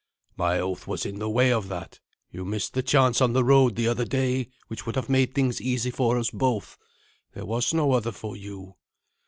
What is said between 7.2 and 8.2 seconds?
There was no other